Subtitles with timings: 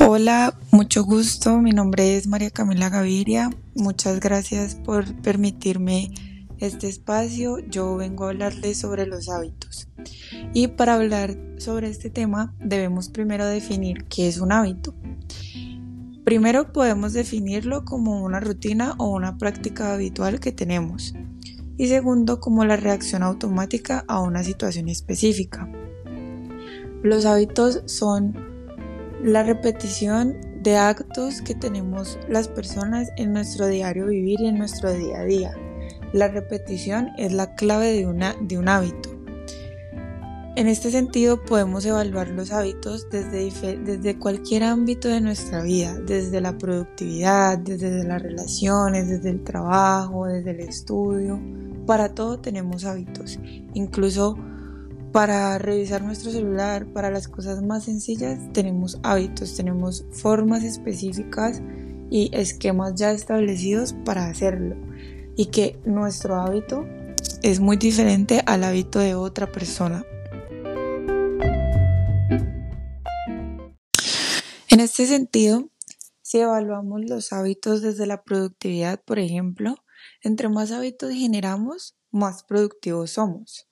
[0.00, 1.58] Hola, mucho gusto.
[1.58, 3.50] Mi nombre es María Camila Gaviria.
[3.74, 6.12] Muchas gracias por permitirme
[6.58, 7.58] este espacio.
[7.68, 9.88] Yo vengo a hablarles sobre los hábitos.
[10.54, 14.94] Y para hablar sobre este tema debemos primero definir qué es un hábito.
[16.24, 21.12] Primero podemos definirlo como una rutina o una práctica habitual que tenemos.
[21.76, 25.68] Y segundo como la reacción automática a una situación específica.
[27.02, 28.57] Los hábitos son
[29.22, 34.92] la repetición de actos que tenemos las personas en nuestro diario vivir y en nuestro
[34.92, 35.54] día a día.
[36.12, 39.10] La repetición es la clave de, una, de un hábito.
[40.56, 46.40] En este sentido podemos evaluar los hábitos desde, desde cualquier ámbito de nuestra vida, desde
[46.40, 51.40] la productividad, desde las relaciones, desde el trabajo, desde el estudio.
[51.86, 53.38] Para todo tenemos hábitos,
[53.74, 54.36] incluso
[55.12, 61.62] para revisar nuestro celular, para las cosas más sencillas, tenemos hábitos, tenemos formas específicas
[62.10, 64.76] y esquemas ya establecidos para hacerlo.
[65.36, 66.84] Y que nuestro hábito
[67.42, 70.04] es muy diferente al hábito de otra persona.
[74.70, 75.70] En este sentido,
[76.22, 79.76] si evaluamos los hábitos desde la productividad, por ejemplo,
[80.22, 83.68] entre más hábitos generamos, más productivos somos.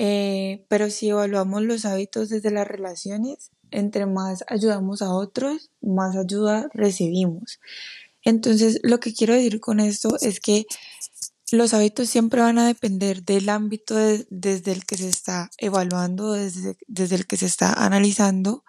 [0.00, 6.16] Eh, pero si evaluamos los hábitos desde las relaciones, entre más ayudamos a otros, más
[6.16, 7.58] ayuda recibimos.
[8.22, 10.66] Entonces, lo que quiero decir con esto es que
[11.50, 13.96] los hábitos siempre van a depender del ámbito
[14.30, 18.64] desde el que se está evaluando, desde, desde el que se está analizando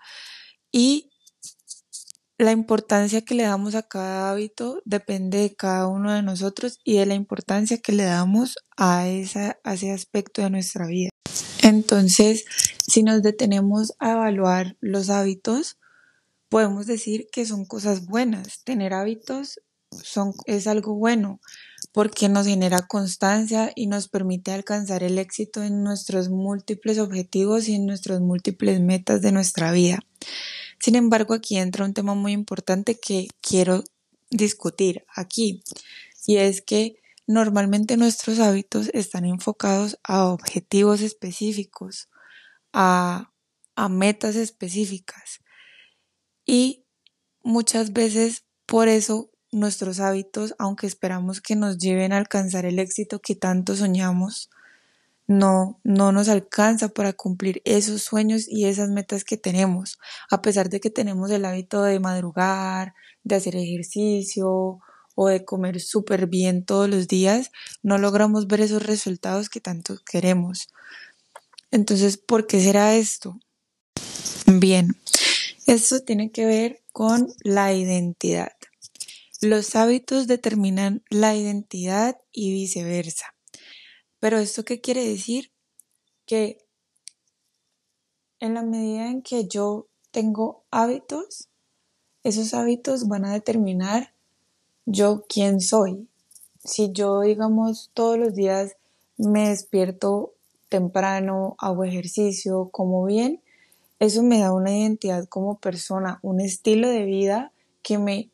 [0.72, 1.09] y
[2.40, 6.98] la importancia que le damos a cada hábito depende de cada uno de nosotros y
[6.98, 11.10] de la importancia que le damos a, a ese aspecto de nuestra vida.
[11.62, 12.46] Entonces,
[12.88, 15.78] si nos detenemos a evaluar los hábitos,
[16.48, 18.64] podemos decir que son cosas buenas.
[18.64, 19.60] Tener hábitos
[20.46, 21.42] es algo bueno
[21.92, 27.76] porque nos genera constancia y nos permite alcanzar el éxito en nuestros múltiples objetivos y
[27.76, 30.00] en nuestras múltiples metas de nuestra vida.
[30.80, 33.84] Sin embargo, aquí entra un tema muy importante que quiero
[34.30, 35.64] discutir aquí
[36.26, 42.10] y es que Normalmente nuestros hábitos están enfocados a objetivos específicos,
[42.74, 43.32] a,
[43.88, 45.40] metas específicas.
[46.44, 46.88] Y
[47.44, 53.20] muchas veces por eso nuestros hábitos, aunque esperamos que nos lleven a alcanzar el éxito
[53.20, 54.50] que tanto soñamos,
[55.30, 60.00] no, no nos alcanza para cumplir esos sueños y esas metas que tenemos,
[60.32, 64.80] a pesar de que tenemos el hábito de madrugar, de hacer ejercicio
[65.14, 67.52] o de comer súper bien todos los días,
[67.84, 70.70] no logramos ver esos resultados que tanto queremos.
[71.70, 73.40] Entonces, ¿por qué será esto?
[74.48, 74.98] Bien,
[75.68, 78.54] esto tiene que ver con la identidad.
[79.42, 83.36] Los hábitos determinan la identidad y viceversa.
[84.20, 85.52] Pero esto qué quiere decir?
[86.26, 86.66] Que
[88.40, 91.50] en la medida en que yo tengo hábitos,
[92.24, 94.14] esos hábitos van a determinar
[94.86, 96.08] yo quién soy.
[96.64, 98.76] Si yo, digamos, todos los días
[99.18, 100.34] me despierto
[100.68, 103.42] temprano, hago ejercicio, como bien,
[104.00, 107.52] eso me da una identidad como persona, un estilo de vida
[107.82, 108.30] que me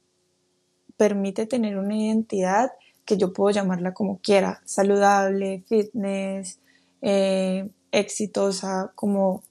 [0.97, 2.71] permite tener una identidad
[3.05, 6.59] que yo puedo llamarla como quiera, saludable, fitness,
[7.01, 9.43] eh, exitosa, como,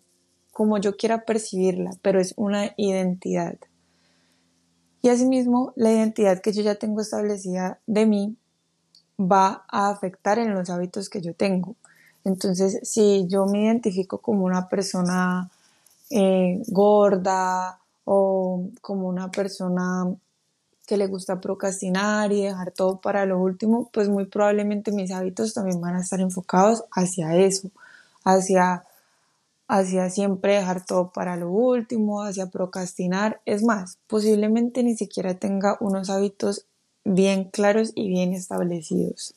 [0.53, 3.57] como yo quiera percibirla, pero es una identidad.
[5.03, 8.37] Y asimismo, la identidad que yo ya tengo establecida de mí
[9.21, 11.77] va a afectar en los hábitos que yo tengo.
[12.25, 15.51] Entonces, si yo me identifico como una persona
[16.11, 20.07] eh, gorda o como una persona
[20.87, 25.55] que le gusta procrastinar y dejar todo para lo último, pues muy probablemente mis hábitos
[25.55, 27.71] también van a estar enfocados hacia eso,
[28.25, 28.85] hacia
[29.67, 33.41] hacia siempre dejar todo para lo último, hacia procrastinar.
[33.47, 36.67] Es más, posiblemente ni siquiera tenga unos hábitos
[37.05, 39.35] bien claros y bien establecidos.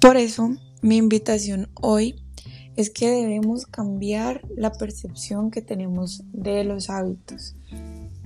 [0.00, 0.50] Por eso,
[0.82, 2.23] mi invitación hoy
[2.76, 7.54] es que debemos cambiar la percepción que tenemos de los hábitos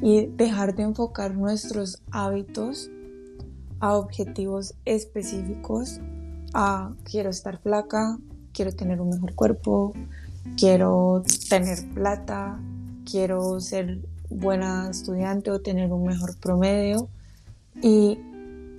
[0.00, 2.90] y dejar de enfocar nuestros hábitos
[3.80, 6.00] a objetivos específicos
[6.54, 8.18] ah, quiero estar flaca,
[8.52, 9.92] quiero tener un mejor cuerpo,
[10.56, 12.60] quiero tener plata,
[13.10, 14.00] quiero ser
[14.30, 17.08] buena estudiante o tener un mejor promedio
[17.82, 18.18] y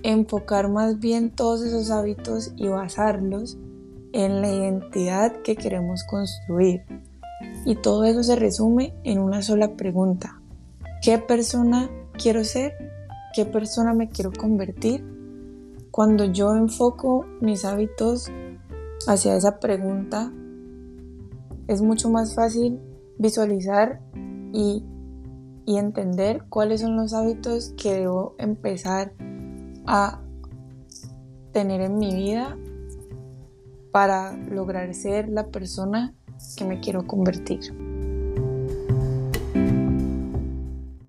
[0.02, 3.56] enfocar más bien todos esos hábitos y basarlos
[4.12, 6.82] en la identidad que queremos construir.
[7.64, 10.40] Y todo eso se resume en una sola pregunta.
[11.02, 11.90] ¿Qué persona
[12.20, 12.74] quiero ser?
[13.34, 15.04] ¿Qué persona me quiero convertir?
[15.90, 18.30] Cuando yo enfoco mis hábitos
[19.06, 20.32] hacia esa pregunta,
[21.68, 22.80] es mucho más fácil
[23.18, 24.00] visualizar
[24.52, 24.84] y,
[25.66, 29.12] y entender cuáles son los hábitos que debo empezar
[29.86, 30.20] a
[31.52, 32.56] tener en mi vida
[33.92, 36.14] para lograr ser la persona
[36.56, 37.60] que me quiero convertir.